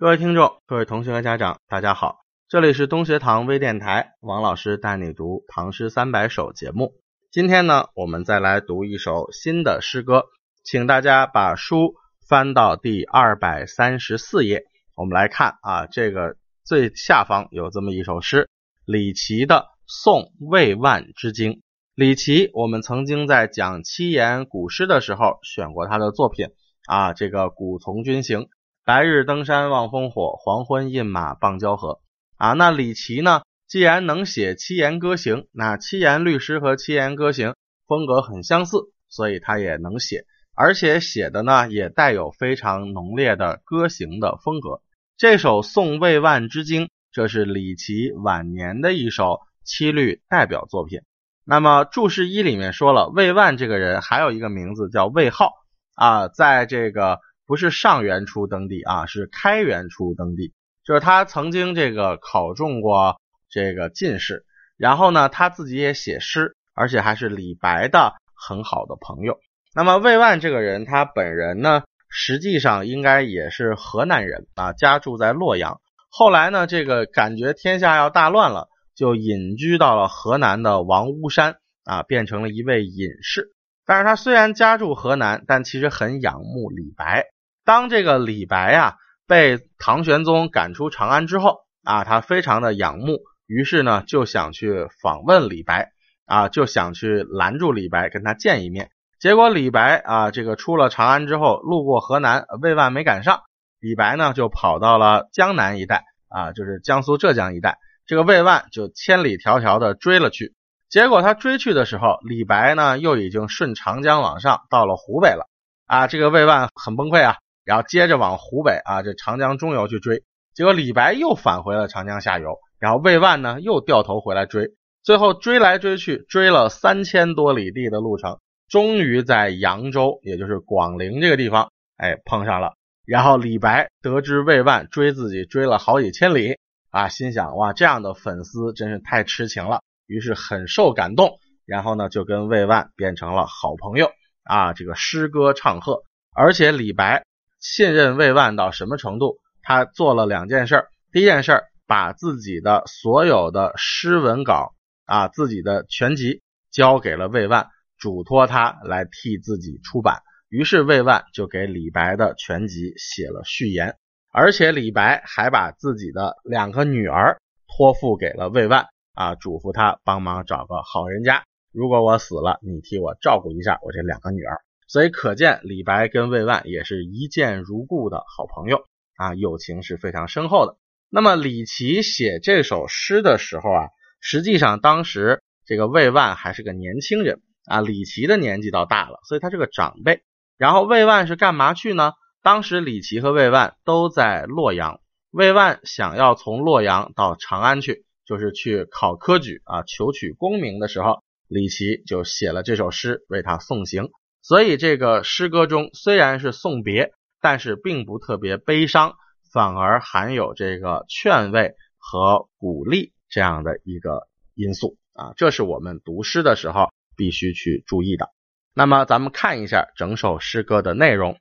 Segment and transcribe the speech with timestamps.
[0.00, 6.92] 各位听众，各位同学和家长，大家好，这里是东学堂微电台，王老师带你读《唐诗三百首》节目。
[7.32, 10.26] 今天呢，我们再来读一首新的诗歌，
[10.62, 11.94] 请大家把书
[12.28, 14.62] 翻到第二百三十四页。
[14.94, 18.48] 我们来看啊，这个最下方有这么一首诗，
[18.84, 21.54] 李琦的《送魏万之京》。
[21.96, 26.50] 李琦，我们曾经在讲七言古诗的时候选过他的作品
[26.86, 28.42] 啊，这个《古从军行》。
[28.88, 32.00] 白日登山望烽火，黄昏饮马傍交河。
[32.38, 33.42] 啊，那李琦呢？
[33.66, 37.54] 既然能写七言歌行，那七言律诗和七言歌行
[37.86, 38.78] 风格很相似，
[39.10, 40.24] 所以他也能写，
[40.54, 44.80] 而且写的呢也带有非常浓烈的歌行的风格。
[45.18, 51.00] 这首《送魏万之京》，这是李琦晚年的一首七律代表作品。
[51.44, 55.52] 那么注释一里面说了，魏万这个人还有一个名字叫魏浩
[55.94, 57.20] 啊，在这个。
[57.48, 60.52] 不是上元初登第啊，是开元初登第。
[60.84, 64.44] 就是他曾经这个考中过这个进士，
[64.76, 69.38] 然后呢，他自己也写诗，而且还是李白的很好的朋友。
[69.74, 75.80] 那么魏万这个人，他本人呢，实际上应该也是河南人啊，家住在洛阳。
[76.10, 83.54] 后来呢，这个感觉天下要大乱了，就隐居到了河南的王屋山啊，变成了一位隐士。
[83.86, 87.24] 但是他虽然家住河南，但其实很仰慕李白。
[87.68, 88.94] 当这个李白啊
[89.26, 95.90] 被唐玄宗赶出长安之后啊，他非常的仰慕，于是呢就想去访问李白
[96.24, 98.90] 啊，就想去拦住李白跟他见一面。
[99.20, 103.42] 结果李白啊这个出了长安之后，路过河南，魏万没赶上，
[103.80, 110.54] 李白呢就跑到了江南一带啊，就是江苏浙江一带，这个魏万就千里迢迢的追了去。
[110.88, 115.50] 结果他追去的时候，李白呢又已经顺长江往上到了湖北了
[115.84, 117.36] 啊，这个魏万很崩溃啊。
[117.68, 120.22] 然后接着往湖北啊，这长江中游去追，
[120.54, 124.70] 结果李白又返回了长江下游，然后魏万呢又掉头回来追，
[125.02, 128.38] 最后追来追去，追了三千多里地的路程，
[128.70, 132.72] 终于在扬州，也就是广陵这个地方，哎碰上了。
[133.04, 136.56] 然后李白得知魏万追自己追了好几千里
[136.90, 144.10] 啊，心想哇，这样的粉丝真是太痴情了，于是很受感动，然后呢就跟魏万变成了好朋友
[144.44, 146.02] 啊，这个诗歌唱和，
[146.34, 147.27] 而且李白。
[147.60, 149.38] 信任魏万到什么程度？
[149.62, 150.88] 他做了两件事儿。
[151.12, 154.74] 第一件事儿，把自己的所有的诗文稿
[155.04, 160.22] 啊，自己的全集交给了魏万，嘱托他来替自己出版。
[160.48, 163.96] 于是魏万就给李白的全集写了序言，
[164.32, 171.44] 而且李白还把自己的两个女儿托付给了魏万啊，嘱咐他帮忙找个好人家。
[171.72, 174.60] 如果我死了，你替我照顾一下我这两个女儿。
[174.88, 178.82] 所以可见，李白跟魏万也是一见如故的好朋友
[179.16, 180.78] 啊，友情是非常深厚的。
[181.10, 183.88] 那么李琦写这首诗的时候啊，
[184.20, 190.22] 实际上当时这个魏万还是个年轻人啊，李琦的年纪倒大了，所以他是个长辈。
[190.56, 192.12] 然后魏万是干嘛去呢？
[192.42, 195.00] 当时李琦和魏万都在洛阳，
[195.30, 204.08] 魏万想要从洛阳到长安去，就是去考科举啊，求取功名的时候，李琦就写了这首诗为他送行。
[204.42, 209.14] 所以这个诗歌中虽然是送别，但是并不特别悲伤，
[209.52, 218.30] 反而含有这个劝慰和鼓励这样的一个因素啊，这是我们读诗的时候必须去注意的。
[218.74, 221.36] 那么咱们看一下整首诗歌的内容：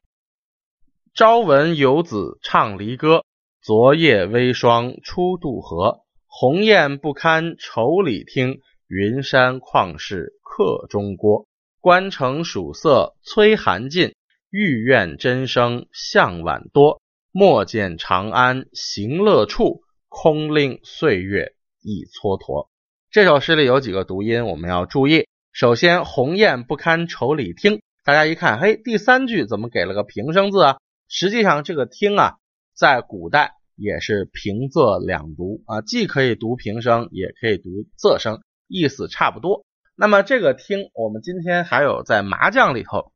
[1.13, 3.23] 朝闻游子唱离歌，
[3.61, 6.01] 昨夜微霜初渡河。
[6.29, 11.46] 鸿雁不堪愁里听，云山旷世客中郭。
[11.87, 14.13] 关城曙色催寒尽，
[14.49, 16.99] 玉苑真声向晚多。
[17.31, 22.67] 莫见长安行乐处，空令岁月一蹉跎。
[23.09, 25.27] 这首诗里有几个读音，我们要注意。
[25.53, 30.77] 首先，鸿雁不堪愁里听，大家一看，嘿，第三句怎么给了个平声字啊？
[31.07, 32.35] 实际上，这个听啊，
[32.75, 39.63] 在古代也是平仄两读啊，既可以读平声，也可以读仄声，意思差不多。
[39.99, 43.11] 那么这个听，我们今天还有在麻将里头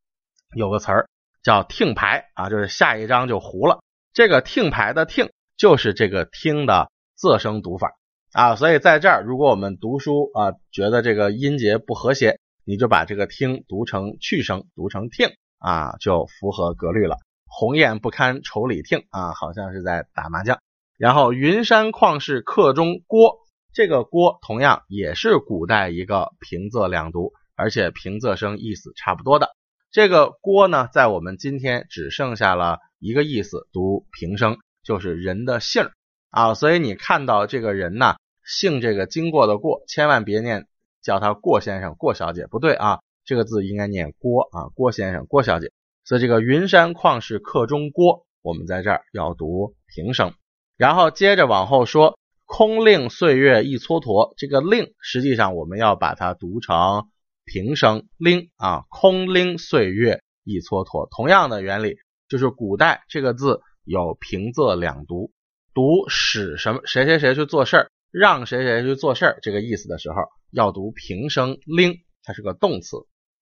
[0.55, 1.09] 有个词儿
[1.43, 3.81] 叫听牌啊，就是下一张就胡了。
[4.13, 7.93] 这个听牌的听就是这个听的仄声读法
[8.33, 15.27] 啊，所以在这儿，如果我们读书啊觉得这个音节不和谐，你就把这个听读成去声，读成听
[15.59, 17.17] 啊，就符合格律了。
[17.45, 20.57] 鸿雁不堪愁里听啊，好像是在打麻将。
[20.97, 23.40] 然后云山旷世客中郭。
[23.73, 29.49] 这个郭同样也是古代一个平仄两读，而且平仄声意思差不多的。
[29.91, 35.89] 这个郭呢，在我们今天只剩下了一个意思，读平声，就是人的姓
[36.29, 38.15] 啊，所以你看到这个人呢，
[38.45, 40.67] 姓这个经过的过，千万别念
[41.01, 45.71] 叫他郭先生、郭小姐，不对啊，这个字应该念郭啊，郭先生、郭小姐。
[46.03, 50.33] 所以这个云山旷世客中郭，我们在这儿要读平声。
[50.77, 52.17] 然后接着往后说，
[52.53, 57.07] 空令岁月一蹉跎，这个令实际上我们要把它读成
[57.45, 61.07] 平声令啊，空令岁月一蹉跎。
[61.15, 61.95] 同样的原理，
[62.27, 65.31] 就是古代这个字有平仄两读，
[65.73, 70.17] 读使什么谁谁谁去做事儿，让谁谁去做事儿这个意思的时候，
[70.51, 72.97] 要读平声令，它是个动词。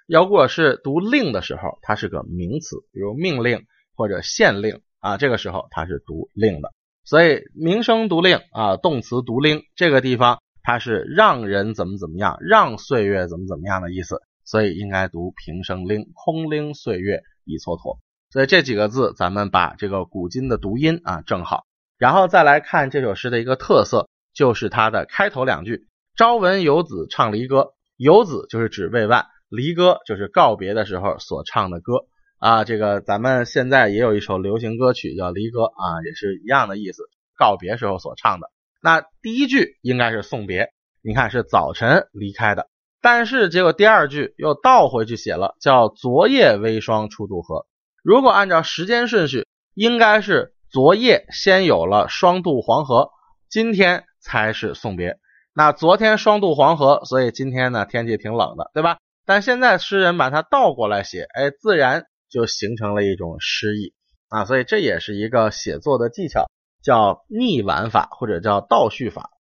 [0.08, 3.66] 如果是读令的时候，它是个名词，比如命令
[3.96, 6.72] 或者限令啊，这个时候它是读令的。
[7.04, 17.98] 所以名声独令啊，动词独令，这个地方它是让人怎么怎么样，让岁月怎么怎么样的意思，所以应该读平声令，空令岁月已蹉跎。
[18.32, 21.64] 所以这几个字，咱们把这个古今的读音啊正好，
[21.98, 32.06] 然后再来看这首诗的一个特色，就是它的开头两句：朝闻游子唱离歌，游子就是指魏万，离歌就是告别的时候所唱的歌。
[32.40, 37.04] 啊，这个咱们现在也有一首流行歌曲叫《离歌》啊，也是一样的意思，
[37.38, 38.50] 告别时候所唱的。
[38.82, 40.70] 那第一句应该是送别，
[41.04, 42.70] 你看是早晨离开的，
[43.02, 47.66] 但是结果第二句又倒回去写了，叫昨夜微霜初渡河。
[48.02, 53.10] 如果按照时间顺序，应该是昨夜先有了霜渡黄河，
[53.50, 55.18] 今天才是送别。
[55.54, 58.98] 那昨天霜渡黄河，所以今天呢天气挺冷的，对吧？
[59.26, 62.06] 但现在诗人把它倒过来写，哎，自然。
[62.30, 63.94] 就形成了一种诗意
[64.28, 66.46] 啊，所以这也是一个写作的技巧，
[66.84, 69.32] 叫逆挽法或者叫倒叙法，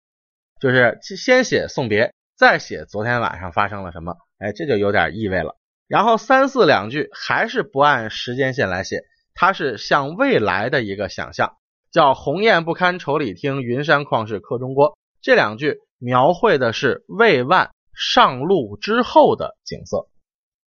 [0.60, 5.56] 就是先写送别，再写昨天晚上发生了什么，哎，这就有点意味了。
[5.88, 9.04] 然后三四两句还是不按时间线来写，
[9.34, 11.58] 它是向未来的一个想象，
[11.92, 14.98] 叫鸿雁不堪愁里听，云山旷世客中郭。
[15.22, 20.08] 这两句描绘的是魏万上路之后的景色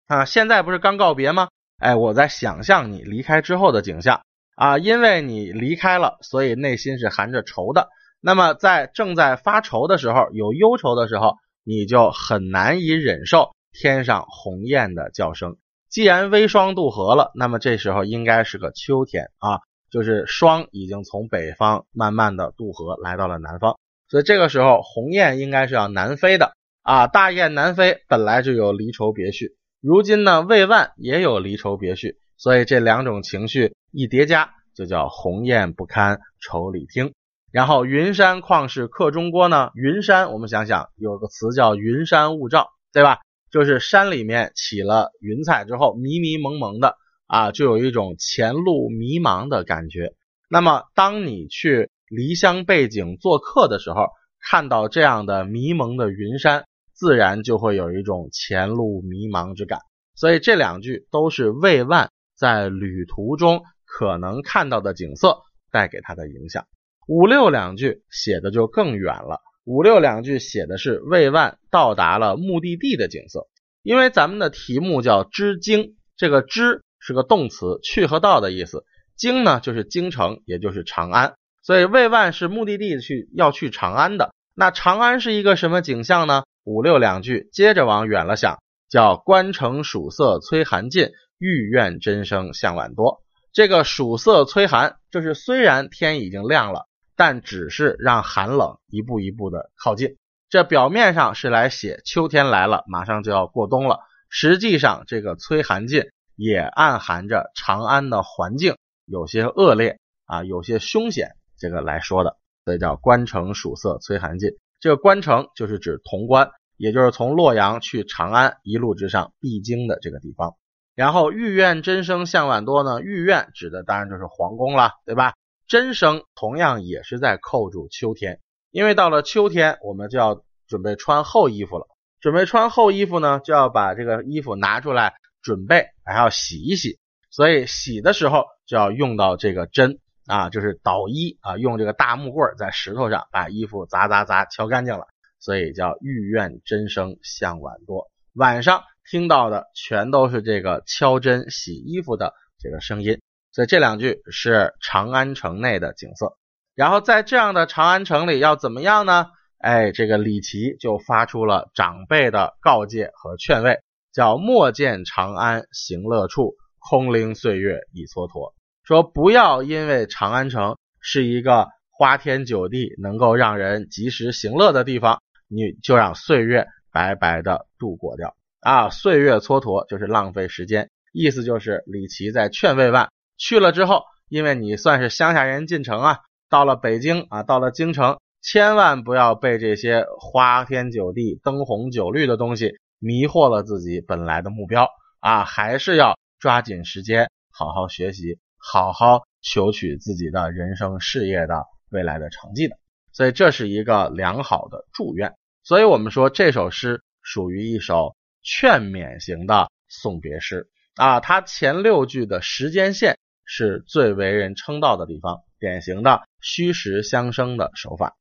[0.07, 1.49] 啊，现在不是刚告别吗？
[1.81, 4.21] 哎，我在想象你离开之后的景象
[4.55, 7.89] 啊，因为你离开了，所以内心是含着愁的。
[8.21, 15.57] 那么在正在发愁的时候，有忧愁的时候，你就很难以忍受天上鸿雁的叫声。
[15.89, 19.57] 既然微霜渡河了，那么这时候应该是个秋天啊，
[19.89, 27.07] 就是霜已经从北方慢慢的渡河来到了南方，所以这个时候鸿雁应该是要南飞的啊。
[27.07, 29.55] 大雁南飞本来就有离愁别绪。
[29.81, 37.13] 如今呢，魏万也有离愁别绪，所以这两种情绪一叠加，就叫鸿雁不堪愁里听。
[37.51, 43.21] 然后云山旷世客中郭呢，云山我们想想有个词叫云山雾罩，对吧？
[43.51, 46.95] 就是山里面起了云彩之后，迷迷蒙蒙的
[47.25, 50.13] 啊，就有一种前路迷茫的感觉。
[50.47, 56.65] 那么当你去离乡背井做客的时候，看到这样的迷蒙的云山。
[57.01, 59.79] 自然就会有一种前路迷茫之感，
[60.13, 65.39] 所以这两句都是魏万在旅途中可能看到的景色
[65.71, 66.67] 带给他的影响。
[67.07, 73.47] 五六两句写的就更远了，五六两句写的是魏万到达了目的地的景色。
[73.81, 78.85] 因为咱们的题目叫知京，这个知是个动词，去和到的意思，
[79.17, 81.33] 京呢就是京城，也就是长安，
[81.63, 84.35] 所以魏万是目的地去要去长安的。
[84.53, 86.43] 那长安是一个什么景象呢？
[86.63, 93.23] 五六两句，接着往远了想，叫关城曙色催寒尽，玉苑真声向晚多。
[93.51, 100.17] 这个曙色催寒，就是虽然天已经亮了，但只是让寒冷一步一步的靠近。
[100.49, 103.99] 这表面上是来写秋天来了，马上就要过冬了。
[104.29, 106.03] 实际上，这个催寒尽
[106.35, 112.37] 也暗含着长安的环境有些恶劣啊，有些凶险，这个来说的。
[112.63, 114.51] 所以叫关城曙色催寒尽。
[114.81, 120.55] 这个关城就是指潼关，也就是从洛阳去长安一路之上必经的这个地方。
[120.95, 125.35] 然后玉苑真声向晚多呢，玉苑指的当然就是皇宫了，对吧？
[125.67, 128.39] 真声同样也是在扣住秋天，
[128.71, 131.85] 因为到了秋天，我们就要准备穿厚衣服了。
[132.19, 136.99] 准备穿厚衣服呢，就要把这个衣服拿出来准备，还要洗一洗。
[137.29, 139.99] 所以洗的时候就要用到这个针。
[140.31, 145.07] 啊，就是捣衣啊，用这个大木棍在石头上把衣服砸砸砸敲干净了，
[145.41, 148.09] 所以叫玉院真声向晚多。
[148.33, 153.19] 晚上听到的全都是这个敲针洗衣服的这个声音，
[153.51, 156.37] 所以这两句是长安城内的景色。
[156.75, 159.27] 然后在这样的长安城里要怎么样呢？
[159.57, 163.81] 哎，这个李琦就发出了长辈的告诫和劝慰，
[164.13, 168.53] 叫莫见长安行乐处，空灵岁月已蹉跎。
[168.83, 178.89] 说不要因为长安城是一个花天酒地、能够让人及时行乐的地方，你就让岁月白白的度过掉啊！
[178.89, 186.19] 岁月蹉跎就是浪费时间，意思就是李琦在劝慰万去了之后，因为你算是乡下人进城啊，
[186.49, 194.87] 到了北京啊，到了京城，千万不要被这些花天酒地、灯红酒绿的东西迷惑了自己本来的目标
[195.19, 199.23] 啊，还是要抓紧时间，好好学习，好好。
[199.43, 202.77] 求取自己的人生事业的未来的成绩的，
[203.11, 205.33] 所以这是一个良好的祝愿。
[205.63, 211.21] 所以我们说这首诗属于一首劝勉型的送别诗啊。
[211.21, 218.15] 它前六句的时间线是最为人称道的地方，典型的虚实相生的手法。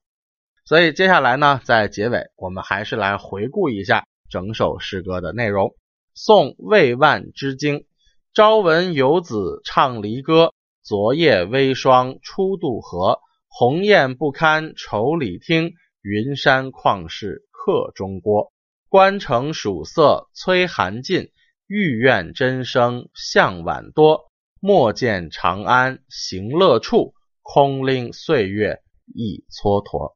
[0.64, 5.74] 所以接下来呢，在结尾我们还是来回顾一下整首诗歌的内容。
[6.14, 7.84] 送魏万之经，
[8.32, 10.54] 朝闻游子唱离歌。
[10.84, 13.18] 昨夜微霜初渡河，
[13.48, 15.72] 鸿雁不堪愁里听。
[16.00, 18.52] 云山旷世客中郭，
[18.88, 21.32] 关城曙色催寒尽。
[21.66, 30.14] 欲愿真声向晚多，莫见长安行乐处，空令岁月一蹉跎。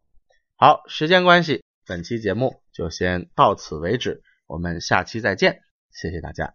[0.56, 5.60] 好，时间关系，本期节目就先到此为止，我们下期再见，
[5.92, 6.54] 谢谢大家。